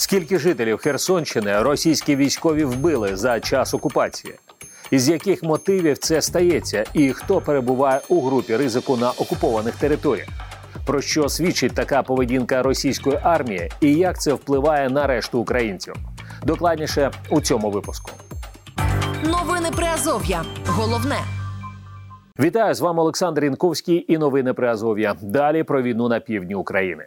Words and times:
Скільки 0.00 0.38
жителів 0.38 0.78
Херсонщини 0.78 1.62
російські 1.62 2.16
військові 2.16 2.64
вбили 2.64 3.16
за 3.16 3.40
час 3.40 3.74
окупації? 3.74 4.34
Із 4.90 5.08
яких 5.08 5.42
мотивів 5.42 5.98
це 5.98 6.22
стається, 6.22 6.84
і 6.94 7.12
хто 7.12 7.40
перебуває 7.40 8.00
у 8.08 8.20
групі 8.20 8.56
ризику 8.56 8.96
на 8.96 9.10
окупованих 9.10 9.76
територіях? 9.76 10.28
Про 10.86 11.00
що 11.00 11.28
свідчить 11.28 11.74
така 11.74 12.02
поведінка 12.02 12.62
російської 12.62 13.18
армії, 13.22 13.70
і 13.80 13.94
як 13.94 14.20
це 14.20 14.32
впливає 14.32 14.90
на 14.90 15.06
решту 15.06 15.38
українців? 15.38 15.94
Докладніше 16.44 17.10
у 17.30 17.40
цьому 17.40 17.70
випуску. 17.70 18.10
Новини 19.24 19.68
Приазов'я. 19.76 20.44
Головне. 20.66 21.18
Вітаю 22.40 22.74
з 22.74 22.80
вами 22.80 23.02
Олександр 23.02 23.44
Інковський 23.44 24.12
і 24.12 24.18
новини 24.18 24.52
Приазов'я. 24.52 25.14
Далі 25.22 25.62
про 25.62 25.82
війну 25.82 26.08
на 26.08 26.20
півдні 26.20 26.54
України. 26.54 27.06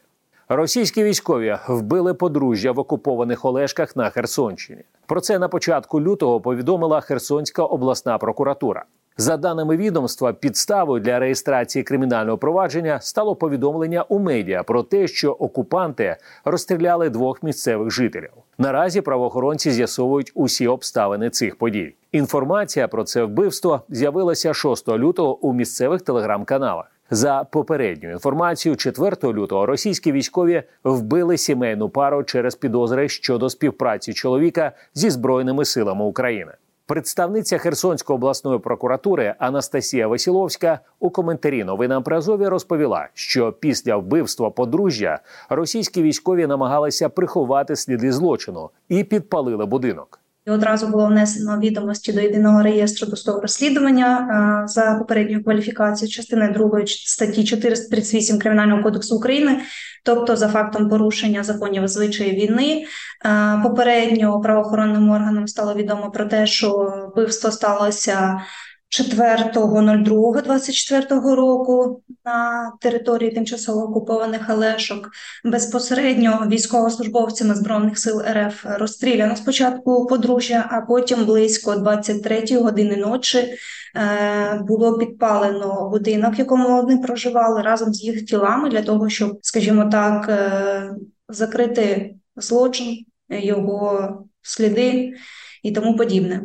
Російські 0.53 1.03
військові 1.03 1.57
вбили 1.67 2.13
подружжя 2.13 2.71
в 2.71 2.79
окупованих 2.79 3.45
Олешках 3.45 3.95
на 3.95 4.09
Херсонщині. 4.09 4.81
Про 5.05 5.21
це 5.21 5.39
на 5.39 5.47
початку 5.47 6.01
лютого 6.01 6.41
повідомила 6.41 7.01
Херсонська 7.01 7.63
обласна 7.63 8.17
прокуратура. 8.17 8.85
За 9.17 9.37
даними 9.37 9.77
відомства, 9.77 10.33
підставою 10.33 11.01
для 11.03 11.19
реєстрації 11.19 11.83
кримінального 11.83 12.37
провадження 12.37 12.99
стало 13.01 13.35
повідомлення 13.35 14.05
у 14.09 14.19
медіа 14.19 14.63
про 14.63 14.83
те, 14.83 15.07
що 15.07 15.31
окупанти 15.31 16.17
розстріляли 16.45 17.09
двох 17.09 17.43
місцевих 17.43 17.91
жителів. 17.91 18.31
Наразі 18.57 19.01
правоохоронці 19.01 19.71
з'ясовують 19.71 20.31
усі 20.35 20.67
обставини 20.67 21.29
цих 21.29 21.55
подій. 21.55 21.95
Інформація 22.11 22.87
про 22.87 23.03
це 23.03 23.23
вбивство 23.23 23.81
з'явилася 23.89 24.53
6 24.53 24.89
лютого 24.89 25.37
у 25.45 25.53
місцевих 25.53 26.01
телеграм-каналах. 26.01 26.91
За 27.13 27.43
попередню 27.43 28.11
інформацією, 28.11 28.77
4 28.77 29.15
лютого 29.23 29.65
російські 29.65 30.11
військові 30.11 30.63
вбили 30.83 31.37
сімейну 31.37 31.89
пару 31.89 32.23
через 32.23 32.55
підозри 32.55 33.09
щодо 33.09 33.49
співпраці 33.49 34.13
чоловіка 34.13 34.71
зі 34.93 35.09
збройними 35.09 35.65
силами 35.65 36.05
України. 36.05 36.51
Представниця 36.85 37.57
Херсонської 37.57 38.15
обласної 38.15 38.59
прокуратури 38.59 39.35
Анастасія 39.39 40.07
Васіловська 40.07 40.79
у 40.99 41.09
коментарі 41.09 41.63
новинам 41.63 42.03
при 42.03 42.17
Азові 42.17 42.47
розповіла, 42.47 43.07
що 43.13 43.51
після 43.51 43.95
вбивства 43.95 44.49
подружжя 44.49 45.19
російські 45.49 46.01
військові 46.01 46.47
намагалися 46.47 47.09
приховати 47.09 47.75
сліди 47.75 48.11
злочину 48.11 48.69
і 48.89 49.03
підпалили 49.03 49.65
будинок. 49.65 50.20
І 50.47 50.49
одразу 50.49 50.87
було 50.87 51.07
внесено 51.07 51.59
відомості 51.59 52.13
до 52.13 52.21
єдиного 52.21 52.63
реєстру 52.63 53.07
досудового 53.07 53.41
розслідування 53.41 54.63
за 54.67 54.95
попередньою 54.99 55.43
кваліфікацією 55.43 56.13
частини 56.13 56.49
2 56.49 56.81
статті 56.85 57.43
438 57.43 58.39
кримінального 58.39 58.83
кодексу 58.83 59.15
України, 59.15 59.61
тобто 60.03 60.35
за 60.35 60.47
фактом 60.47 60.89
порушення 60.89 61.43
законів 61.43 61.87
звичаї 61.87 62.31
війни. 62.31 62.85
Попередньо 63.63 64.41
правоохоронним 64.41 65.09
органам 65.09 65.47
стало 65.47 65.73
відомо 65.73 66.11
про 66.11 66.25
те, 66.25 66.45
що 66.45 66.93
вбивство 67.11 67.51
сталося 67.51 68.41
4.02.24 68.91 71.35
року 71.35 72.01
на 72.25 72.71
території 72.81 73.31
тимчасово 73.31 73.83
окупованих 73.83 74.49
Алешок 74.49 75.09
безпосередньо 75.43 76.47
військовослужбовцями 76.51 77.55
збройних 77.55 77.99
сил 77.99 78.21
РФ 78.31 78.65
розстріляно 78.65 79.35
спочатку 79.35 80.07
подружжя, 80.07 80.67
а 80.71 80.81
потім 80.81 81.25
близько 81.25 81.75
23 81.75 82.57
години 82.57 82.95
ночі 82.95 83.37
е, 83.37 83.57
було 84.67 84.97
підпалено 84.97 85.89
будинок, 85.89 86.35
в 86.35 86.39
якому 86.39 86.81
вони 86.81 86.97
проживали 86.97 87.61
разом 87.61 87.93
з 87.93 88.03
їх 88.03 88.25
тілами 88.25 88.69
для 88.69 88.81
того, 88.81 89.09
щоб, 89.09 89.39
скажімо 89.41 89.89
так, 89.91 90.29
е, 90.29 90.91
закрити 91.29 92.15
злочин, 92.35 93.05
його 93.29 94.09
сліди 94.41 95.13
і 95.63 95.71
тому 95.71 95.95
подібне. 95.95 96.41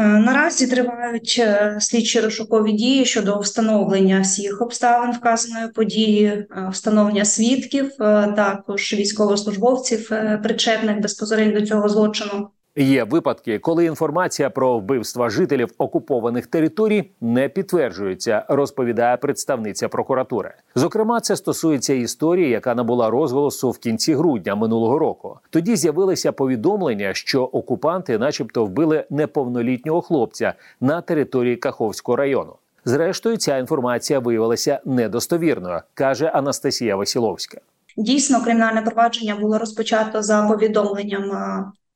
Е, 0.00 0.02
наразі 0.02 0.66
тривають 0.66 1.36
е, 1.38 1.76
слідчі 1.80 2.20
розшукові 2.20 2.72
дії 2.72 3.04
щодо 3.04 3.38
встановлення 3.38 4.20
всіх 4.20 4.62
обставин 4.62 5.12
вказаної 5.12 5.68
події, 5.68 6.24
е, 6.26 6.46
встановлення 6.72 7.24
свідків, 7.24 7.90
також 8.36 8.94
військовослужбовців, 8.94 10.08
причетних 10.42 11.00
безпосередньо 11.00 11.60
до 11.60 11.66
цього 11.66 11.88
злочину. 11.88 12.48
Є 12.80 13.04
випадки, 13.04 13.58
коли 13.58 13.84
інформація 13.84 14.50
про 14.50 14.78
вбивства 14.78 15.30
жителів 15.30 15.74
окупованих 15.78 16.46
територій 16.46 17.10
не 17.20 17.48
підтверджується, 17.48 18.44
розповідає 18.48 19.16
представниця 19.16 19.88
прокуратури. 19.88 20.54
Зокрема, 20.74 21.20
це 21.20 21.36
стосується 21.36 21.94
історії, 21.94 22.50
яка 22.50 22.74
набула 22.74 23.10
розголосу 23.10 23.70
в 23.70 23.78
кінці 23.78 24.14
грудня 24.14 24.54
минулого 24.54 24.98
року. 24.98 25.38
Тоді 25.50 25.76
з'явилися 25.76 26.32
повідомлення, 26.32 27.14
що 27.14 27.44
окупанти, 27.44 28.18
начебто, 28.18 28.64
вбили 28.64 29.04
неповнолітнього 29.10 30.00
хлопця 30.00 30.54
на 30.80 31.00
території 31.00 31.56
Каховського 31.56 32.16
району. 32.16 32.52
Зрештою, 32.84 33.36
ця 33.36 33.58
інформація 33.58 34.18
виявилася 34.18 34.80
недостовірною, 34.84 35.80
каже 35.94 36.26
Анастасія 36.26 36.96
Васіловська. 36.96 37.60
Дійсно, 37.96 38.42
кримінальне 38.44 38.82
провадження 38.82 39.36
було 39.36 39.58
розпочато 39.58 40.22
за 40.22 40.42
повідомленням 40.42 41.32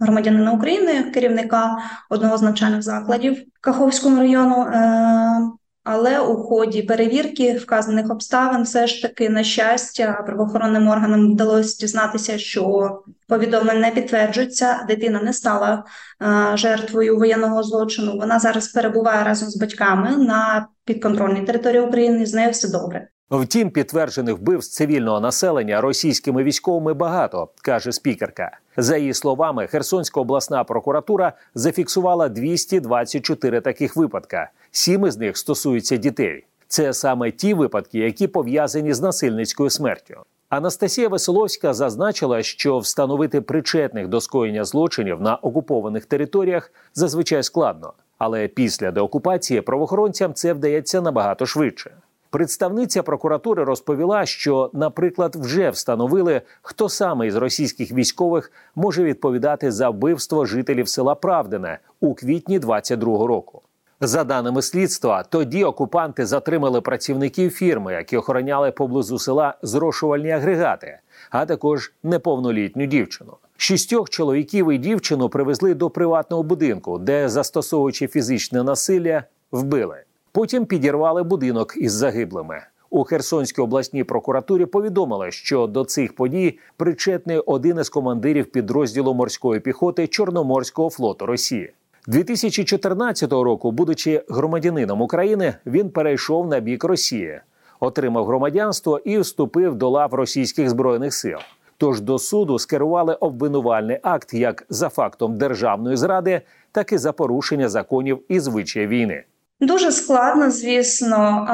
громадянина 0.00 0.52
України, 0.52 1.02
керівника 1.02 1.78
одного 2.10 2.36
з 2.38 2.42
навчальних 2.42 2.82
закладів 2.82 3.42
Каховського 3.60 4.16
району. 4.16 4.62
Е, 4.62 5.50
але 5.84 6.20
у 6.20 6.36
ході 6.36 6.82
перевірки 6.82 7.54
вказаних 7.54 8.10
обставин, 8.10 8.62
все 8.62 8.86
ж 8.86 9.02
таки, 9.02 9.28
на 9.28 9.44
щастя, 9.44 10.22
правоохоронним 10.26 10.88
органам 10.88 11.32
вдалося 11.32 11.78
дізнатися, 11.80 12.38
що 12.38 13.02
повідомлення 13.28 13.80
не 13.80 13.90
підтверджується. 13.90 14.84
Дитина 14.88 15.22
не 15.22 15.32
стала 15.32 15.84
е, 16.22 16.56
жертвою 16.56 17.16
воєнного 17.16 17.62
злочину. 17.62 18.18
Вона 18.18 18.38
зараз 18.38 18.68
перебуває 18.68 19.24
разом 19.24 19.48
з 19.48 19.56
батьками 19.56 20.16
на 20.16 20.68
підконтрольній 20.84 21.42
території 21.42 21.82
України. 21.82 22.26
З 22.26 22.34
нею 22.34 22.50
все 22.50 22.68
добре. 22.68 23.08
Втім, 23.30 23.70
підтверджених 23.70 24.38
вбивств 24.38 24.74
цивільного 24.74 25.20
населення 25.20 25.80
російськими 25.80 26.42
військовими 26.42 26.94
багато, 26.94 27.48
каже 27.62 27.92
спікерка. 27.92 28.58
За 28.76 28.96
її 28.96 29.14
словами, 29.14 29.66
Херсонська 29.66 30.20
обласна 30.20 30.64
прокуратура 30.64 31.32
зафіксувала 31.54 32.28
224 32.28 33.60
таких 33.60 33.96
випадка. 33.96 34.50
Сім 34.70 35.06
із 35.06 35.16
них 35.16 35.36
стосуються 35.36 35.96
дітей. 35.96 36.46
Це 36.68 36.92
саме 36.92 37.30
ті 37.30 37.54
випадки, 37.54 37.98
які 37.98 38.26
пов'язані 38.26 38.92
з 38.92 39.00
насильницькою 39.00 39.70
смертю. 39.70 40.14
Анастасія 40.48 41.08
Веселовська 41.08 41.74
зазначила, 41.74 42.42
що 42.42 42.78
встановити 42.78 43.40
причетних 43.40 44.08
до 44.08 44.20
скоєння 44.20 44.64
злочинів 44.64 45.20
на 45.20 45.36
окупованих 45.36 46.04
територіях 46.04 46.72
зазвичай 46.94 47.42
складно, 47.42 47.92
але 48.18 48.48
після 48.48 48.90
деокупації 48.90 49.60
правоохоронцям 49.60 50.34
це 50.34 50.52
вдається 50.52 51.00
набагато 51.00 51.46
швидше. 51.46 51.90
Представниця 52.34 53.02
прокуратури 53.02 53.64
розповіла, 53.64 54.26
що, 54.26 54.70
наприклад, 54.72 55.36
вже 55.36 55.70
встановили, 55.70 56.42
хто 56.62 56.88
саме 56.88 57.26
із 57.26 57.36
російських 57.36 57.92
військових 57.92 58.52
може 58.74 59.04
відповідати 59.04 59.72
за 59.72 59.90
вбивство 59.90 60.44
жителів 60.44 60.88
села 60.88 61.14
Правдине 61.14 61.78
у 62.00 62.14
квітні 62.14 62.58
22-го 62.60 63.26
року. 63.26 63.62
За 64.00 64.24
даними 64.24 64.62
слідства, 64.62 65.22
тоді 65.22 65.64
окупанти 65.64 66.26
затримали 66.26 66.80
працівників 66.80 67.50
фірми, 67.50 67.92
які 67.92 68.16
охороняли 68.16 68.70
поблизу 68.70 69.18
села 69.18 69.54
зрошувальні 69.62 70.30
агрегати, 70.30 70.98
а 71.30 71.46
також 71.46 71.92
неповнолітню 72.02 72.86
дівчину. 72.86 73.32
Шістьох 73.56 74.10
чоловіків 74.10 74.72
і 74.72 74.78
дівчину 74.78 75.28
привезли 75.28 75.74
до 75.74 75.90
приватного 75.90 76.42
будинку, 76.42 76.98
де 76.98 77.28
застосовуючи 77.28 78.06
фізичне 78.06 78.62
насилля, 78.62 79.24
вбили. 79.52 79.96
Потім 80.34 80.66
підірвали 80.66 81.22
будинок 81.22 81.74
із 81.76 81.92
загиблими. 81.92 82.62
У 82.90 83.04
Херсонській 83.04 83.62
обласній 83.62 84.04
прокуратурі 84.04 84.66
повідомили, 84.66 85.30
що 85.30 85.66
до 85.66 85.84
цих 85.84 86.16
подій 86.16 86.58
причетний 86.76 87.38
один 87.38 87.78
із 87.78 87.88
командирів 87.88 88.46
підрозділу 88.46 89.14
морської 89.14 89.60
піхоти 89.60 90.06
Чорноморського 90.06 90.90
флоту 90.90 91.26
Росії. 91.26 91.72
2014 92.06 93.32
року, 93.32 93.70
будучи 93.70 94.22
громадянином 94.28 95.00
України, 95.00 95.54
він 95.66 95.90
перейшов 95.90 96.46
на 96.46 96.60
бік 96.60 96.84
Росії, 96.84 97.40
отримав 97.80 98.26
громадянство 98.26 98.98
і 98.98 99.18
вступив 99.18 99.74
до 99.74 99.90
лав 99.90 100.14
російських 100.14 100.70
збройних 100.70 101.14
сил. 101.14 101.38
Тож 101.76 102.00
до 102.00 102.18
суду 102.18 102.58
скерували 102.58 103.14
обвинувальний 103.14 103.98
акт 104.02 104.34
як 104.34 104.66
за 104.68 104.88
фактом 104.88 105.36
державної 105.36 105.96
зради, 105.96 106.40
так 106.72 106.92
і 106.92 106.98
за 106.98 107.12
порушення 107.12 107.68
законів 107.68 108.20
і 108.28 108.40
звичаї 108.40 108.86
війни. 108.86 109.24
Дуже 109.60 109.92
складно, 109.92 110.50
звісно, 110.50 111.46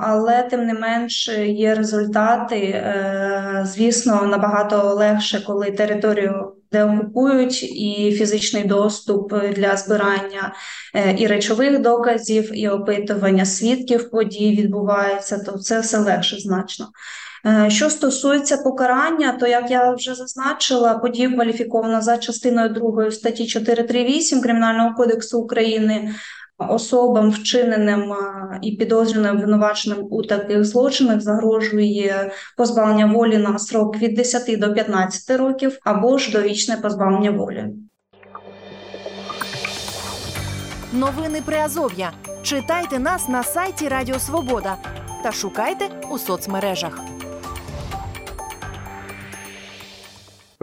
але 0.00 0.42
тим 0.42 0.66
не 0.66 0.74
менш 0.74 1.28
є 1.46 1.74
результати. 1.74 2.56
Е, 2.56 3.66
звісно, 3.66 4.22
набагато 4.22 4.94
легше, 4.94 5.44
коли 5.46 5.70
територію 5.70 6.52
де 6.74 6.84
окупують, 6.84 7.62
і 7.62 8.14
фізичний 8.18 8.64
доступ 8.64 9.34
для 9.34 9.76
збирання 9.76 10.54
е, 10.94 11.16
і 11.18 11.26
речових 11.26 11.80
доказів, 11.80 12.58
і 12.58 12.68
опитування 12.68 13.44
свідків 13.44 14.10
подій 14.10 14.56
відбувається, 14.60 15.38
то 15.38 15.58
це 15.58 15.80
все 15.80 15.98
легше 15.98 16.36
значно. 16.38 16.88
Е, 17.46 17.70
що 17.70 17.90
стосується 17.90 18.56
покарання, 18.56 19.36
то 19.40 19.46
як 19.46 19.70
я 19.70 19.92
вже 19.92 20.14
зазначила, 20.14 20.94
подія 20.94 21.30
кваліфікована 21.30 22.00
за 22.00 22.18
частиною 22.18 22.68
2 22.68 23.10
статті 23.10 23.46
438 23.46 24.40
Кримінального 24.40 24.94
кодексу 24.94 25.40
України. 25.40 26.14
Особам, 26.58 27.30
вчиненим 27.30 28.14
і 28.62 28.72
підозрюваним 28.72 29.36
обвинуваченим 29.36 29.98
у 30.10 30.22
таких 30.22 30.64
злочинах, 30.64 31.20
загрожує 31.20 32.32
позбавлення 32.56 33.06
волі 33.06 33.38
на 33.38 33.58
срок 33.58 33.96
від 33.96 34.14
10 34.14 34.60
до 34.60 34.74
15 34.74 35.38
років 35.38 35.78
або 35.84 36.18
ж 36.18 36.32
довічне 36.32 36.76
позбавлення 36.76 37.30
волі. 37.30 37.64
Новини 40.92 41.42
Приазов'я. 41.44 42.12
Читайте 42.42 42.98
нас 42.98 43.28
на 43.28 43.42
сайті 43.42 43.88
Радіо 43.88 44.18
Свобода 44.18 44.76
та 45.22 45.32
шукайте 45.32 45.84
у 46.10 46.18
соцмережах. 46.18 47.13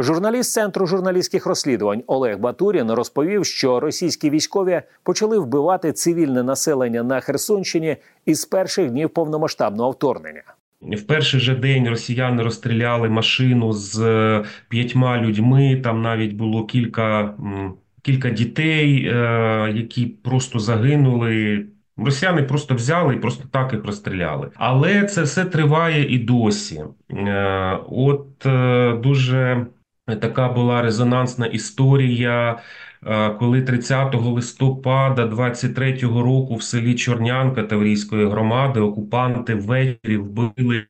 Журналіст 0.01 0.53
центру 0.53 0.87
журналістських 0.87 1.45
розслідувань 1.45 2.03
Олег 2.07 2.39
Батурін 2.39 2.91
розповів, 2.91 3.45
що 3.45 3.79
російські 3.79 4.29
військові 4.29 4.81
почали 5.03 5.39
вбивати 5.39 5.93
цивільне 5.93 6.43
населення 6.43 7.03
на 7.03 7.19
Херсонщині 7.19 7.97
із 8.25 8.45
перших 8.45 8.89
днів 8.89 9.09
повномасштабного 9.09 9.91
вторгнення. 9.91 10.43
В 10.81 11.01
перший 11.01 11.39
же 11.39 11.55
день 11.55 11.89
росіяни 11.89 12.43
розстріляли 12.43 13.09
машину 13.09 13.73
з 13.73 13.99
е, 13.99 14.43
п'ятьма 14.69 15.17
людьми. 15.17 15.81
Там 15.83 16.01
навіть 16.01 16.33
було 16.33 16.65
кілька 16.65 17.33
кілька 18.01 18.29
дітей, 18.29 19.05
е, 19.05 19.71
які 19.75 20.05
просто 20.05 20.59
загинули. 20.59 21.65
Росіяни 21.97 22.43
просто 22.43 22.75
взяли 22.75 23.15
і 23.15 23.17
просто 23.17 23.43
так 23.51 23.73
їх 23.73 23.85
розстріляли. 23.85 24.49
Але 24.55 25.03
це 25.03 25.21
все 25.21 25.45
триває 25.45 26.15
і 26.15 26.19
досі. 26.19 26.83
Е, 27.11 27.79
от 27.89 28.27
дуже 29.01 29.65
така 30.05 30.49
була 30.49 30.81
резонансна 30.81 31.45
історія. 31.45 32.59
Коли 33.39 33.61
30 33.61 34.15
листопада 34.15 35.25
23-го 35.25 36.23
року 36.23 36.55
в 36.55 36.63
селі 36.63 36.95
Чорнянка 36.95 37.63
Таврійської 37.63 38.27
громади 38.29 38.79
окупанти 38.79 39.55
ввечері 39.55 40.17
вбили 40.17 40.85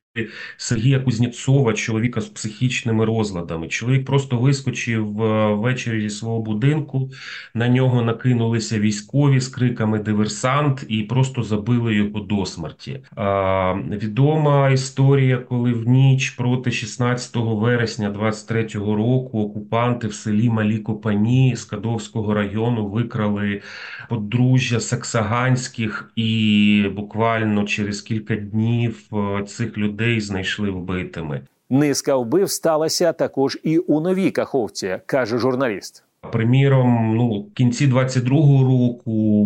Сергія 0.58 1.00
Кузнєцова, 1.00 1.74
чоловіка 1.74 2.22
з 2.22 2.26
психічними 2.26 3.06
розладами. 3.06 3.68
Чоловік 3.68 4.06
просто 4.06 4.38
вискочив 4.38 5.24
е, 5.24 5.54
ввечері 5.54 6.02
зі 6.02 6.10
свого 6.10 6.42
будинку. 6.42 7.10
На 7.54 7.68
нього 7.68 8.02
накинулися 8.02 8.80
військові 8.80 9.40
з 9.40 9.48
криками 9.48 10.00
диверсант 10.00 10.86
і 10.88 11.04
просто 11.04 11.44
забили 11.44 11.96
його 11.96 12.20
до 12.20 12.46
смерті. 12.46 13.04
А, 13.16 13.74
Відома 13.74 14.70
історія, 14.70 15.38
коли 15.38 15.74
в 15.74 15.88
ніч 15.88 16.30
проти 16.30 16.72
16 16.72 17.36
вересня 17.36 18.12
23-го 18.12 18.96
року 18.96 19.42
окупанти 19.42 20.08
в 20.08 20.14
селі 20.14 20.50
Малі 20.50 20.78
Копані 20.78 21.56
з 21.56 21.66
Кадовського 21.66 22.34
району 22.34 22.88
викрали 22.88 23.62
подружжя 24.10 24.80
Саксаганських, 24.80 26.12
і 26.16 26.86
буквально 26.96 27.64
через 27.64 28.02
кілька 28.02 28.36
днів 28.36 29.04
е, 29.14 29.44
цих 29.44 29.78
людей 29.78 30.01
людей 30.02 30.22
знайшли 30.22 30.72
вбитими. 30.72 31.42
Низка 31.70 32.16
вбив 32.16 32.50
сталася 32.50 33.14
також 33.14 33.58
і 33.64 33.78
у 33.78 34.00
новій 34.00 34.32
каховці, 34.32 34.98
каже 35.06 35.38
журналіст. 35.38 36.04
Приміром, 36.32 37.16
ну 37.16 37.42
в 37.42 37.54
кінці 37.54 37.88
22-го 37.88 38.64
року 38.64 39.46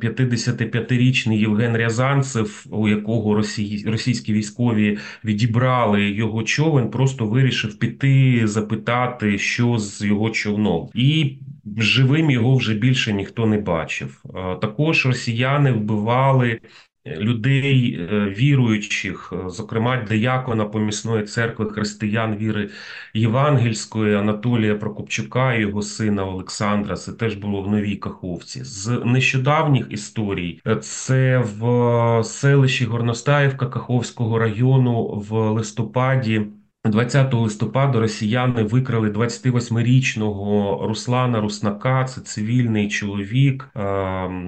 55-річний 0.00 1.38
Євген 1.38 1.76
Рязанцев, 1.76 2.66
у 2.70 2.88
якого 2.88 3.34
росій, 3.34 3.84
російські 3.86 4.32
військові 4.32 4.98
відібрали 5.24 6.10
його 6.10 6.42
човен, 6.42 6.90
просто 6.90 7.26
вирішив 7.26 7.78
піти 7.78 8.42
запитати, 8.44 9.38
що 9.38 9.78
з 9.78 10.04
його 10.04 10.30
човном, 10.30 10.88
і 10.94 11.38
живим 11.76 12.30
його 12.30 12.56
вже 12.56 12.74
більше 12.74 13.12
ніхто 13.12 13.46
не 13.46 13.58
бачив. 13.58 14.24
Також 14.60 15.06
росіяни 15.06 15.72
вбивали 15.72 16.60
людей 17.06 17.98
е, 18.00 18.28
віруючих, 18.30 19.32
е, 19.32 19.50
зокрема 19.50 19.96
деякона 19.96 20.64
помісної 20.64 21.24
церкви 21.24 21.70
християн 21.70 22.36
віри 22.36 22.70
Євангельської 23.14 24.14
Анатолія 24.14 24.74
Прокопчука 24.74 25.54
і 25.54 25.60
його 25.60 25.82
сина 25.82 26.26
Олександра. 26.26 26.96
Це 26.96 27.12
теж 27.12 27.34
було 27.34 27.62
в 27.62 27.70
Новій 27.70 27.96
Каховці. 27.96 28.64
З 28.64 29.02
нещодавніх 29.04 29.86
історій 29.90 30.60
е, 30.66 30.76
це 30.76 31.38
в 31.38 32.24
селищі 32.24 32.84
Горностаївка 32.84 33.66
Каховського 33.66 34.38
району 34.38 35.06
в 35.06 35.50
листопаді. 35.50 36.46
20 36.90 37.34
листопада 37.34 38.00
росіяни 38.00 38.62
викрали 38.62 39.10
28-річного 39.10 40.78
Руслана 40.86 41.40
Руснака. 41.40 42.04
Це 42.04 42.20
цивільний 42.20 42.88
чоловік. 42.88 43.70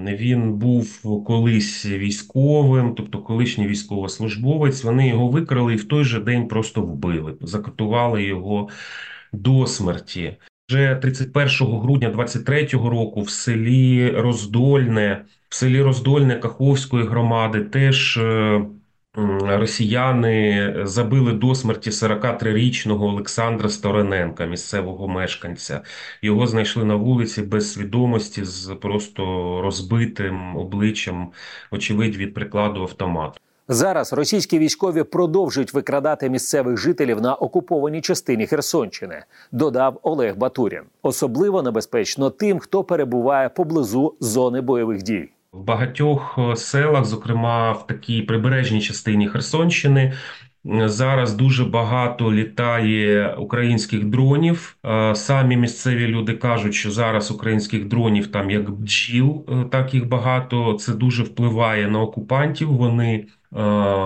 Він 0.07 0.53
був 0.53 1.03
колись 1.27 1.87
військовим, 1.87 2.95
тобто 2.95 3.19
колишній 3.19 3.67
військовослужбовець. 3.67 4.85
Вони 4.85 5.09
його 5.09 5.29
викрали 5.29 5.73
і 5.73 5.77
в 5.77 5.85
той 5.85 6.05
же 6.05 6.21
день 6.21 6.49
просто 6.49 6.83
вбили, 6.83 7.35
закатували 7.41 8.23
його 8.23 8.69
до 9.33 9.67
смерті. 9.67 10.37
Вже 10.69 10.99
31 11.03 11.49
грудня 11.81 12.11
23-го 12.11 12.91
року 12.91 13.23
в 13.23 13.31
селі 13.31 14.11
Роздольне, 14.11 15.25
в 15.49 15.55
селі 15.55 15.83
Роздольне 15.83 16.37
Каховської 16.37 17.05
громади 17.05 17.61
теж. 17.61 18.21
Росіяни 19.43 20.75
забили 20.83 21.33
до 21.33 21.55
смерті 21.55 21.91
43-річного 21.91 23.07
Олександра 23.07 23.69
Стороненка, 23.69 24.47
місцевого 24.47 25.09
мешканця. 25.09 25.81
Його 26.23 26.47
знайшли 26.47 26.85
на 26.85 26.95
вулиці 26.95 27.43
без 27.43 27.73
свідомості 27.73 28.45
з 28.45 28.75
просто 28.75 29.23
розбитим 29.63 30.57
обличчям, 30.57 31.29
очевидь, 31.71 32.17
від 32.17 32.35
прикладу 32.35 32.83
автомату. 32.83 33.41
Зараз 33.69 34.13
російські 34.13 34.59
військові 34.59 35.03
продовжують 35.03 35.75
викрадати 35.75 36.31
місцевих 36.31 36.77
жителів 36.77 37.21
на 37.21 37.35
окупованій 37.35 38.01
частині 38.01 38.47
Херсонщини, 38.47 39.25
додав 39.53 40.01
Олег 40.03 40.37
Батурін. 40.37 40.83
Особливо 41.03 41.63
небезпечно 41.63 42.31
тим, 42.31 42.59
хто 42.59 42.85
перебуває 42.85 43.49
поблизу 43.49 44.15
зони 44.21 44.61
бойових 44.61 45.03
дій. 45.03 45.31
В 45.57 45.65
багатьох 45.65 46.39
е, 46.39 46.57
селах, 46.57 47.05
зокрема 47.05 47.73
в 47.73 47.87
такій 47.87 48.23
прибережній 48.23 48.81
частині 48.81 49.29
Херсонщини, 49.29 50.13
зараз 50.85 51.35
дуже 51.35 51.65
багато 51.65 52.33
літає 52.33 53.35
українських 53.39 54.05
дронів. 54.05 54.77
Е, 54.87 55.15
самі 55.15 55.57
місцеві 55.57 56.07
люди 56.07 56.33
кажуть, 56.33 56.75
що 56.75 56.91
зараз 56.91 57.31
українських 57.31 57.89
дронів 57.89 58.27
там 58.27 58.51
як 58.51 58.71
бджіл, 58.71 59.45
е, 59.49 59.65
так 59.71 59.95
їх 59.95 60.09
багато. 60.09 60.73
Це 60.75 60.93
дуже 60.93 61.23
впливає 61.23 61.89
на 61.89 62.01
окупантів. 62.01 62.73
Вони 62.73 63.27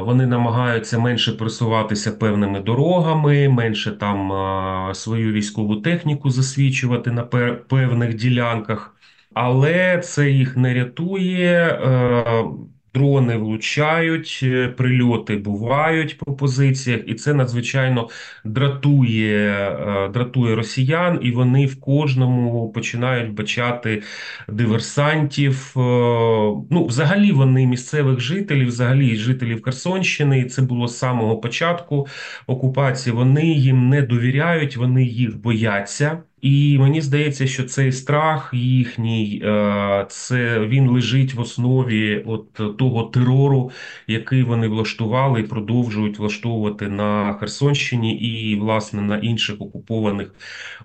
вони 0.02 0.26
намагаються 0.26 0.98
менше 0.98 1.32
просуватися 1.32 2.12
певними 2.12 2.60
дорогами, 2.60 3.48
менше 3.48 3.90
там 3.90 4.94
свою 4.94 5.32
військову 5.32 5.76
техніку 5.76 6.30
засвідчувати 6.30 7.10
на 7.10 7.22
певних 7.68 8.14
ділянках 8.14 8.94
але 9.34 9.98
це 9.98 10.30
їх 10.30 10.56
не 10.56 10.74
рятує. 10.74 11.64
Е, 11.64 12.44
дрони 12.94 13.36
влучають, 13.36 14.40
е, 14.42 14.68
прильоти 14.68 15.36
бувають 15.36 16.18
по 16.18 16.36
позиціях, 16.36 17.00
і 17.06 17.14
це 17.14 17.34
надзвичайно 17.34 18.08
дратує 18.44 19.50
е, 19.70 20.08
дратує 20.08 20.54
росіян, 20.54 21.18
і 21.22 21.30
вони 21.30 21.66
в 21.66 21.80
кожному 21.80 22.72
починають 22.72 23.32
бачати 23.34 24.02
диверсантів. 24.48 25.72
Ну, 26.70 26.86
взагалі, 26.88 27.32
вони 27.32 27.66
місцевих 27.66 28.20
жителів, 28.20 28.68
взагалі 28.68 29.16
жителів 29.16 29.62
Херсонщини, 29.62 30.38
і 30.40 30.44
це 30.44 30.62
було 30.62 30.88
з 30.88 30.98
самого 30.98 31.36
початку 31.40 32.06
окупації. 32.46 33.16
Вони 33.16 33.46
їм 33.46 33.88
не 33.88 34.02
довіряють, 34.02 34.76
вони 34.76 35.04
їх 35.04 35.38
бояться. 35.38 36.22
І 36.40 36.78
мені 36.78 37.00
здається, 37.00 37.46
що 37.46 37.64
цей 37.64 37.92
страх 37.92 38.50
їхній, 38.54 39.42
е, 39.44 40.06
це 40.08 40.60
він 40.60 40.88
лежить 40.88 41.34
в 41.34 41.40
основі 41.40 42.24
от 42.26 42.76
того 42.78 43.02
терору, 43.02 43.70
який 44.06 44.42
вони 44.42 44.68
влаштували 44.68 45.40
і 45.40 45.44
продовжують 45.44 46.18
влаштовувати 46.18 46.88
на 46.88 47.32
Херсонщині 47.40 48.14
і 48.14 48.56
власне 48.56 49.02
на 49.02 49.16
інших 49.16 49.56
окупованих 49.60 50.34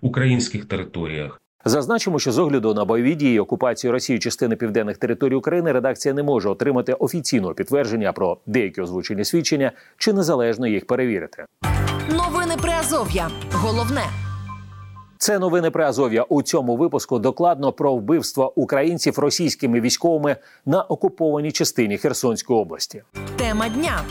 українських 0.02 0.66
територіях. 0.66 1.42
Зазначимо, 1.68 2.20
що 2.20 2.32
з 2.32 2.40
огляду 2.40 2.74
на 2.74 2.86
бойові 2.86 3.16
дії 3.16 3.40
окупації 3.40 3.92
Росії 3.92 4.20
частини 4.20 4.56
південних 4.56 4.98
територій 4.98 5.36
України 5.36 5.72
редакція 5.72 6.14
не 6.14 6.24
може 6.24 6.50
отримати 6.50 6.94
офіційного 6.94 7.54
підтвердження 7.54 8.14
про 8.14 8.38
деякі 8.46 8.82
озвучені 8.82 9.26
свідчення 9.26 9.72
чи 9.98 10.14
незалежно 10.14 10.68
їх 10.68 10.88
перевірити. 10.88 11.46
Новини 12.10 12.56
Приазов'я. 12.62 13.30
Головне. 13.52 14.02
Це 15.18 15.40
новини 15.40 15.72
про 15.72 15.86
Азов'я. 15.86 16.24
У 16.24 16.42
цьому 16.42 16.76
випуску 16.76 17.20
докладно 17.20 17.72
про 17.72 17.96
вбивство 17.96 18.54
українців 18.56 19.20
російськими 19.20 19.82
військовими 19.82 20.36
на 20.66 20.84
окупованій 20.84 21.52
частині 21.52 21.98
Херсонської 21.98 22.60
області. 22.60 23.04
Тема 23.38 23.70
дня. 23.70 24.02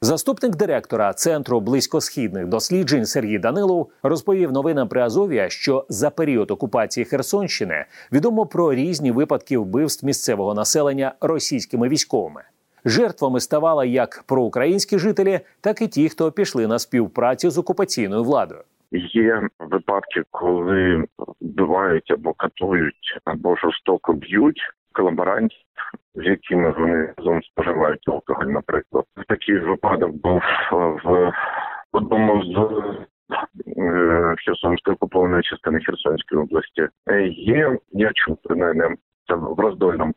Заступник 0.00 0.56
директора 0.56 1.12
центру 1.12 1.60
близькосхідних 1.60 2.46
досліджень 2.46 3.06
Сергій 3.06 3.38
Данилов 3.38 3.90
розповів 4.02 4.52
новинам 4.52 4.88
при 4.88 5.00
Азов'я, 5.00 5.48
що 5.48 5.86
за 5.88 6.10
період 6.10 6.50
окупації 6.50 7.04
Херсонщини 7.04 7.84
відомо 8.12 8.46
про 8.46 8.74
різні 8.74 9.12
випадки 9.12 9.58
вбивств 9.58 10.06
місцевого 10.06 10.54
населення 10.54 11.14
російськими 11.20 11.88
військовими. 11.88 12.42
Жертвами 12.84 13.40
ставали 13.40 13.88
як 13.88 14.24
проукраїнські 14.26 14.98
жителі, 14.98 15.40
так 15.60 15.82
і 15.82 15.88
ті, 15.88 16.08
хто 16.08 16.32
пішли 16.32 16.66
на 16.66 16.78
співпрацю 16.78 17.50
з 17.50 17.58
окупаційною 17.58 18.24
владою. 18.24 18.60
Є 18.92 19.48
випадки, 19.58 20.22
коли 20.30 21.04
вбивають 21.40 22.10
або 22.10 22.32
катують, 22.32 23.18
або 23.24 23.56
жорстоко 23.56 24.12
б'ють 24.12 24.60
колаборантів, 24.92 25.58
з 26.14 26.24
якими 26.24 26.70
вони 26.70 27.14
разом 27.16 27.42
споживають 27.42 28.08
алкоголь. 28.08 28.46
Наприклад, 28.46 29.04
такий 29.28 29.58
випадок 29.58 30.10
був 30.10 30.42
в 31.04 31.32
одному 31.92 32.42
з 32.44 32.56
е, 33.78 34.34
Херсонської 34.46 34.94
окупованої 34.94 35.42
частини 35.42 35.80
Херсонської 35.80 36.42
області. 36.42 36.88
Є 37.30 37.78
я 37.92 38.10
чув 38.14 38.38
принаймні, 38.44 38.96
це 39.28 39.34
в 39.34 39.60
роздольному. 39.60 40.14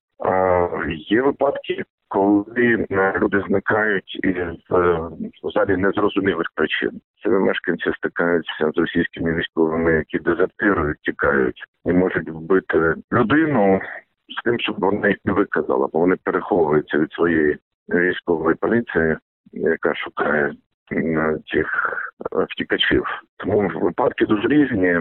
Є 0.90 1.22
випадки, 1.22 1.84
коли 2.10 2.88
е, 2.92 3.14
люди 3.22 3.44
зникають 3.48 4.20
із 4.24 4.38
е, 4.38 5.00
взагалі 5.44 5.78
незрозумілих 5.78 6.48
причин. 6.56 7.02
Ці 7.24 7.30
мешканці 7.30 7.92
стикаються 7.98 8.72
з 8.76 8.78
російськими 8.78 9.34
військовими, 9.34 9.94
які 9.94 10.20
дезертирують, 10.20 11.02
тікають 11.02 11.64
і 11.86 11.94
можуть 11.94 12.30
вбити 12.30 12.96
людину 13.14 13.82
з 14.40 14.44
тим, 14.44 14.60
щоб 14.60 14.80
вона 14.80 15.08
їх 15.08 15.18
не 15.26 15.34
виказала, 15.34 15.88
бо 15.94 16.00
вони 16.00 16.16
переховуються 16.24 16.98
від 16.98 17.12
своєї 17.12 17.58
військової 17.90 18.56
поліції, 18.56 19.18
яка 19.54 19.96
шукає 19.96 20.54
цих 21.54 21.68
е, 22.34 22.46
втікачів. 22.50 23.04
Тому 23.38 23.72
випадки 23.82 24.26
дуже 24.26 24.48
різні. 24.48 25.00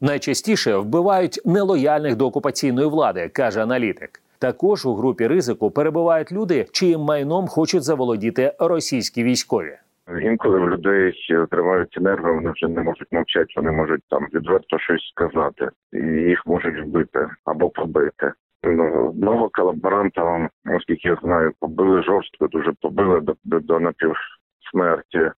Найчастіше 0.00 0.76
вбивають 0.76 1.40
нелояльних 1.44 2.16
до 2.16 2.26
окупаційної 2.26 2.88
влади, 2.88 3.28
каже 3.28 3.62
аналітик. 3.62 4.10
Також 4.40 4.86
у 4.86 4.94
групі 4.94 5.26
ризику 5.26 5.70
перебувають 5.70 6.32
люди, 6.32 6.66
чиїм 6.72 7.00
майном 7.00 7.46
хочуть 7.46 7.82
заволодіти 7.82 8.52
російські 8.58 9.24
військові. 9.24 9.78
Інколи 10.22 10.60
в 10.60 10.70
людей 10.70 11.12
триваються 11.50 12.00
нерви, 12.00 12.32
вони 12.32 12.50
вже 12.50 12.68
не 12.68 12.82
можуть 12.82 13.12
мовчати, 13.12 13.52
вони 13.56 13.70
можуть 13.70 14.00
там 14.08 14.26
відверто 14.34 14.78
щось 14.78 15.12
сказати, 15.14 15.68
і 15.92 15.98
їх 16.06 16.46
можуть 16.46 16.84
вбити 16.84 17.28
або 17.44 17.70
побити. 17.70 18.32
Ну, 18.62 19.08
одного 19.08 19.48
колаборанта, 19.52 20.48
оскільки 20.76 21.08
я 21.08 21.18
знаю, 21.22 21.52
побили 21.60 22.02
жорстко, 22.02 22.46
дуже 22.46 22.72
побили 22.80 23.20
до, 23.20 23.34
до, 23.44 23.60
до 23.60 23.80
напівсмерті. 23.80 25.18
Е, 25.18 25.32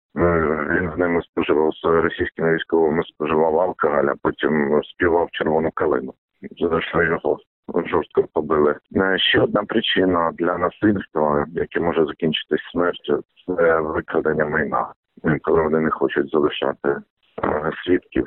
він 0.72 0.92
з 0.96 0.98
ними 0.98 1.22
споживав 1.22 1.72
з 1.76 1.86
російськими 1.86 2.56
військовими, 2.56 3.04
споживав 3.04 3.60
алкоголь, 3.60 4.08
а 4.08 4.16
потім 4.22 4.82
співав 4.84 5.30
червону 5.32 5.72
калину. 5.72 6.14
За 6.60 7.04
його 7.04 7.40
жорстко 7.86 8.24
побили. 8.34 8.76
Е, 8.96 9.18
ще 9.20 9.40
одна 9.40 9.64
причина 9.64 10.32
для 10.34 10.58
насильства, 10.58 11.46
яке 11.52 11.80
може 11.80 12.06
закінчитись 12.06 12.62
смертю, 12.72 13.24
це 13.46 13.80
викрадення 13.80 14.46
майна, 14.46 14.94
коли 15.42 15.62
вони 15.62 15.80
не 15.80 15.90
хочуть 15.90 16.30
залишати 16.30 16.90
е, 16.90 17.72
свідків 17.86 18.26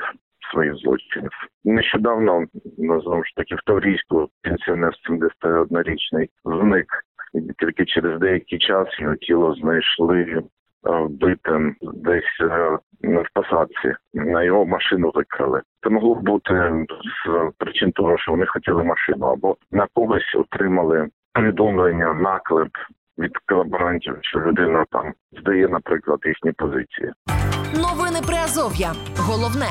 своїх 0.53 0.75
злочинів. 0.75 1.31
Нещодавно 1.65 2.47
ну, 2.79 3.01
знову 3.01 3.25
ж 3.25 3.33
таки 3.37 3.55
в 3.55 3.63
Таврійську 3.67 4.29
пенсіонер 4.43 4.95
71-річний 5.11 6.29
зник 6.45 6.87
і 7.35 7.41
тільки 7.59 7.85
через 7.85 8.21
деякий 8.21 8.59
час 8.59 8.89
його 9.01 9.17
тіло 9.17 9.55
знайшли 9.55 10.43
вбитим 10.85 11.77
десь 11.83 12.41
е, 12.41 12.79
в 13.05 13.27
посадці. 13.35 13.95
На 14.15 14.43
його 14.43 14.67
машину 14.67 15.11
викрали. 15.15 15.63
Це 15.83 15.91
могло 15.91 16.15
бути 16.15 16.85
з 17.27 17.51
причин 17.59 17.93
того, 17.93 18.19
що 18.19 18.31
вони 18.33 18.47
хотіли 18.47 18.85
машину, 18.85 19.27
або 19.27 19.57
на 19.73 19.87
когось 19.95 20.35
отримали 20.35 21.09
повідомлення, 21.33 22.15
наклеп 22.15 22.71
від 23.19 23.39
колаборантів, 23.49 24.19
що 24.21 24.41
людина 24.41 24.85
там 24.91 25.13
здає, 25.41 25.69
наприклад, 25.69 26.21
їхні 26.25 26.53
позиції. 26.53 27.13
Новини 27.75 28.21
при 28.27 28.37
Азов'я. 28.37 28.93
Головне. 29.17 29.67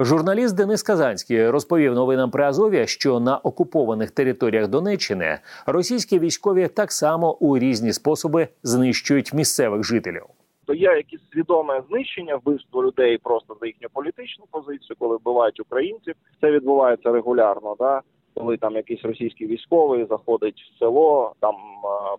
Журналіст 0.00 0.56
Денис 0.56 0.82
Казанський 0.82 1.50
розповів 1.50 1.94
новинам 1.94 2.30
при 2.30 2.44
Азов'я, 2.44 2.86
що 2.86 3.20
на 3.20 3.38
окупованих 3.38 4.10
територіях 4.10 4.68
Донеччини 4.68 5.38
російські 5.66 6.18
військові 6.18 6.68
так 6.68 6.92
само 6.92 7.36
у 7.36 7.58
різні 7.58 7.92
способи 7.92 8.48
знищують 8.62 9.34
місцевих 9.34 9.84
жителів. 9.84 10.22
То 10.70 10.74
є 10.74 10.92
якісь 10.96 11.20
свідоме 11.32 11.82
знищення, 11.88 12.36
вбивство 12.36 12.82
людей 12.82 13.18
просто 13.18 13.56
за 13.60 13.66
їхню 13.66 13.88
політичну 13.92 14.44
позицію, 14.50 14.96
коли 14.98 15.16
вбивають 15.16 15.60
українців. 15.60 16.14
Це 16.40 16.50
відбувається 16.50 17.12
регулярно. 17.12 17.76
Да? 17.78 18.00
Коли 18.34 18.56
там 18.56 18.76
якийсь 18.76 19.02
російський 19.02 19.46
військовий 19.46 20.04
заходить 20.04 20.60
в 20.60 20.78
село, 20.78 21.34
там 21.40 21.54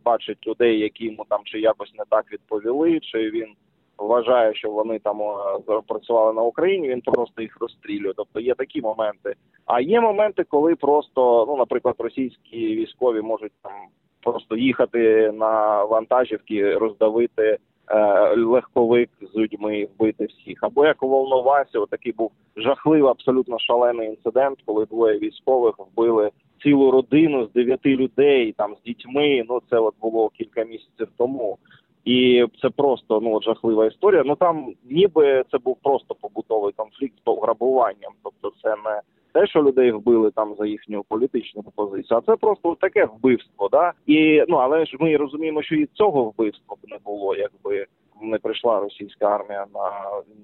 бачить 0.05 0.47
людей, 0.47 0.79
які 0.79 1.05
йому 1.05 1.25
там 1.29 1.39
чи 1.43 1.59
якось 1.59 1.93
не 1.93 2.03
так 2.09 2.31
відповіли, 2.31 2.99
чи 2.99 3.17
він 3.17 3.53
вважає, 3.97 4.53
що 4.53 4.69
вони 4.69 4.99
там 4.99 5.21
працювали 5.87 6.33
на 6.33 6.41
Україні, 6.41 6.89
він 6.89 7.01
просто 7.01 7.41
їх 7.41 7.57
розстрілює. 7.61 8.13
Тобто 8.15 8.39
є 8.39 8.55
такі 8.55 8.81
моменти. 8.81 9.33
А 9.65 9.81
є 9.81 10.01
моменти, 10.01 10.43
коли 10.43 10.75
просто, 10.75 11.45
ну, 11.47 11.57
наприклад, 11.57 11.95
російські 11.99 12.75
військові 12.75 13.21
можуть 13.21 13.53
там 13.61 13.73
просто 14.21 14.57
їхати 14.57 15.31
на 15.31 15.83
вантажівки, 15.83 16.73
роздавити 16.73 17.43
е, 17.43 17.57
легковик 18.37 19.09
з 19.21 19.35
людьми, 19.35 19.87
вбити 19.95 20.25
всіх. 20.25 20.63
Або 20.63 20.85
як 20.85 21.03
у 21.03 21.07
Волновасі, 21.07 21.77
такий 21.89 22.13
був 22.13 22.31
жахливий, 22.55 23.11
абсолютно 23.11 23.59
шалений 23.59 24.09
інцидент, 24.09 24.59
коли 24.65 24.85
двоє 24.85 25.19
військових 25.19 25.75
вбили. 25.79 26.29
Цілу 26.63 26.91
родину 26.91 27.45
з 27.45 27.51
дев'яти 27.51 27.95
людей 27.95 28.51
там 28.57 28.75
з 28.75 28.83
дітьми. 28.83 29.43
Ну 29.49 29.61
це 29.69 29.79
от 29.79 29.95
було 30.01 30.29
кілька 30.29 30.63
місяців 30.63 31.07
тому. 31.17 31.57
І 32.05 32.45
це 32.61 32.69
просто 32.69 33.19
ну 33.21 33.41
жахлива 33.41 33.85
історія. 33.85 34.23
Ну 34.25 34.35
там 34.35 34.73
ніби 34.89 35.43
це 35.51 35.57
був 35.57 35.77
просто 35.83 36.15
побутовий 36.21 36.73
конфлікт 36.73 37.17
з 37.17 37.21
пограбуванням. 37.21 38.11
Тобто, 38.23 38.51
це 38.63 38.69
не 38.69 39.01
те, 39.33 39.47
що 39.47 39.63
людей 39.63 39.91
вбили 39.91 40.31
там 40.31 40.55
за 40.59 40.65
їхню 40.65 41.03
політичну 41.03 41.63
позицію, 41.75 42.17
а 42.17 42.31
це 42.31 42.35
просто 42.35 42.75
таке 42.81 43.05
вбивство. 43.05 43.69
Да? 43.71 43.93
І 44.05 44.43
ну 44.47 44.55
але 44.57 44.85
ж 44.85 44.97
ми 44.99 45.17
розуміємо, 45.17 45.63
що 45.63 45.75
і 45.75 45.85
цього 45.93 46.23
вбивства 46.23 46.75
б 46.75 46.89
не 46.91 46.97
було, 47.05 47.35
якби 47.35 47.85
не 48.21 48.37
прийшла 48.37 48.79
російська 48.79 49.25
армія 49.25 49.65
на 49.73 49.89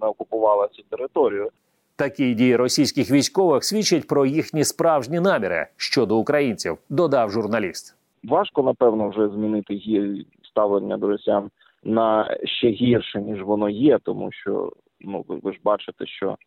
не 0.01 0.07
окупувала 0.07 0.67
цю 0.67 0.83
територію. 0.83 1.49
Такі 1.95 2.33
дії 2.33 2.55
російських 2.55 3.11
військових 3.11 3.63
свідчать 3.63 4.07
про 4.07 4.25
їхні 4.25 4.63
справжні 4.63 5.19
наміри 5.19 5.67
щодо 5.77 6.17
українців. 6.17 6.77
Додав 6.89 7.29
журналіст. 7.29 7.97
Важко 8.23 8.63
напевно 8.63 9.09
вже 9.09 9.27
змінити 9.27 9.79
ставлення 10.43 10.97
до 10.97 11.07
росіян 11.07 11.49
на 11.83 12.37
ще 12.43 12.69
гірше 12.69 13.21
ніж 13.21 13.43
воно 13.43 13.69
є, 13.69 13.99
тому 14.03 14.31
що 14.31 14.71
ну 15.01 15.25
ви, 15.27 15.53
ж 15.53 15.59
бачите, 15.63 16.05
що 16.05 16.37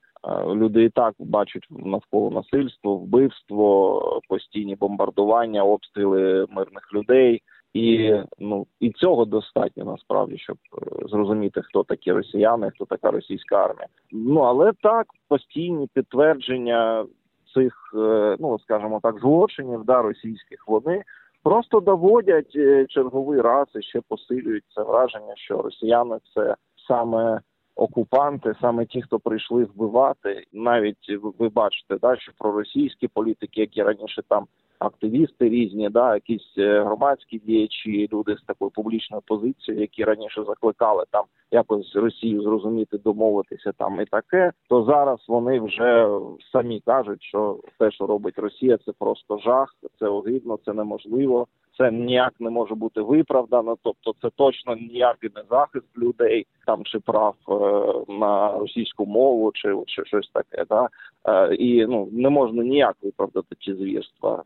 люди 0.54 0.84
і 0.84 0.90
так 0.90 1.14
бачать 1.18 1.66
навколо 1.70 2.30
насильство, 2.30 2.96
вбивство, 2.96 4.20
постійні 4.28 4.76
бомбардування, 4.76 5.64
обстріли 5.64 6.46
мирних 6.50 6.94
людей. 6.94 7.42
І 7.74 8.14
ну 8.38 8.66
і 8.80 8.90
цього 8.90 9.24
достатньо 9.24 9.84
насправді, 9.84 10.38
щоб 10.38 10.56
е, 10.56 11.08
зрозуміти, 11.08 11.62
хто 11.62 11.84
такі 11.84 12.12
росіяни, 12.12 12.70
хто 12.70 12.84
така 12.84 13.10
російська 13.10 13.64
армія. 13.64 13.86
Ну 14.12 14.40
але 14.40 14.72
так 14.82 15.06
постійні 15.28 15.88
підтвердження 15.94 17.06
цих, 17.54 17.74
е, 17.94 18.36
ну 18.38 18.58
скажімо 18.58 19.00
так, 19.02 19.18
злочинів 19.18 19.84
да 19.84 20.02
російських 20.02 20.64
вони 20.68 21.02
просто 21.42 21.80
доводять 21.80 22.52
е, 22.56 22.86
черговий 22.88 23.40
раз 23.40 23.66
і 23.74 23.82
ще 23.82 24.00
посилюють 24.08 24.64
це 24.74 24.82
враження, 24.82 25.36
що 25.36 25.62
росіяни 25.62 26.18
це 26.34 26.54
саме 26.88 27.40
окупанти, 27.76 28.54
саме 28.60 28.86
ті, 28.86 29.02
хто 29.02 29.18
прийшли 29.18 29.64
вбивати. 29.64 30.44
Навіть 30.52 31.18
ви 31.38 31.48
бачите, 31.48 31.98
да, 32.02 32.16
що 32.16 32.32
проросійські 32.38 33.08
політики, 33.08 33.60
які 33.60 33.82
раніше 33.82 34.22
там 34.28 34.46
активісти 34.80 35.48
різні, 35.48 35.88
да, 35.88 36.14
якісь 36.14 36.54
е, 36.58 36.82
громадські 36.82 37.38
діячі, 37.38 38.08
люди 38.12 38.36
з 38.36 38.42
такою 38.42 38.70
публічною 38.70 39.22
позицією, 39.26 39.80
які 39.80 40.04
раніше 40.04 40.44
закликали 40.44 41.04
там 41.10 41.24
якось 41.50 41.96
Росію 41.96 42.42
зрозуміти, 42.42 42.98
домовитися 42.98 43.72
там 43.72 44.00
і 44.00 44.04
таке, 44.04 44.52
то 44.68 44.84
зараз 44.84 45.24
вони 45.28 45.60
вже 45.60 46.08
самі 46.52 46.80
кажуть, 46.86 47.22
що 47.22 47.60
те, 47.78 47.90
що 47.90 48.06
робить 48.06 48.38
Росія, 48.38 48.78
це 48.86 48.92
просто 48.98 49.38
жах, 49.38 49.74
це 49.98 50.06
огидно, 50.06 50.58
це 50.64 50.72
неможливо. 50.72 51.46
Це 51.78 51.90
ніяк 51.90 52.32
не 52.40 52.50
може 52.50 52.74
бути 52.74 53.00
виправдано, 53.00 53.76
тобто 53.82 54.14
це 54.22 54.30
точно 54.36 54.76
ніякий 54.76 55.30
не 55.36 55.42
захист 55.50 55.86
людей 55.98 56.46
там 56.66 56.84
чи 56.84 56.98
прав 56.98 57.34
е, 57.48 58.12
на 58.12 58.58
російську 58.58 59.06
мову, 59.06 59.52
чи 59.54 59.76
чи 59.86 60.04
щось 60.04 60.30
таке. 60.32 60.64
Да? 60.68 60.88
Е, 61.28 61.54
і 61.54 61.86
ну 61.86 62.08
не 62.12 62.28
можна 62.28 62.62
ніяк 62.62 62.96
виправдати 63.02 63.56
ці 63.60 63.74
звірства. 63.74 64.42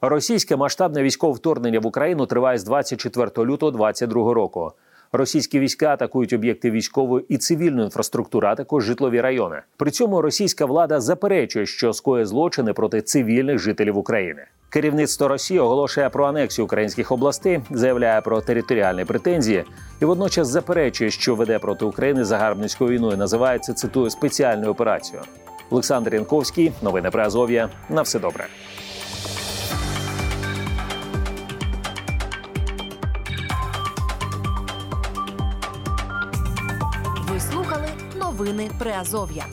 Російське 0.00 0.56
масштабне 0.56 1.02
військове 1.02 1.32
вторгнення 1.32 1.80
в 1.80 1.86
Україну 1.86 2.26
триває 2.26 2.58
з 2.58 2.64
24 2.64 3.26
лютого 3.26 3.72
2022 3.72 4.34
року. 4.34 4.72
Російські 5.14 5.60
війська 5.60 5.88
атакують 5.88 6.32
об'єкти 6.32 6.70
військової 6.70 7.24
і 7.28 7.38
цивільної 7.38 7.84
інфраструктури, 7.84 8.48
а 8.48 8.54
також 8.54 8.84
житлові 8.84 9.20
райони. 9.20 9.62
При 9.76 9.90
цьому 9.90 10.22
російська 10.22 10.66
влада 10.66 11.00
заперечує, 11.00 11.66
що 11.66 11.92
скоє 11.92 12.26
злочини 12.26 12.72
проти 12.72 13.02
цивільних 13.02 13.58
жителів 13.58 13.98
України. 13.98 14.44
Керівництво 14.68 15.28
Росії 15.28 15.60
оголошує 15.60 16.08
про 16.08 16.26
анексію 16.26 16.64
українських 16.64 17.12
областей, 17.12 17.60
заявляє 17.70 18.20
про 18.20 18.40
територіальні 18.40 19.04
претензії 19.04 19.64
і 20.02 20.04
водночас 20.04 20.48
заперечує, 20.48 21.10
що 21.10 21.34
веде 21.34 21.58
проти 21.58 21.84
України 21.84 22.24
загарбницьку 22.24 22.86
війну 22.86 23.12
і 23.12 23.16
називається 23.16 23.72
цитую 23.72 24.10
спеціальною 24.10 24.70
операцією. 24.70 25.24
Олександр 25.70 26.14
Янковський, 26.14 26.72
новини 26.82 27.10
про 27.10 27.22
Азов'я. 27.22 27.68
На 27.90 28.02
все 28.02 28.18
добре. 28.18 28.46
Приазов'я. 38.78 39.46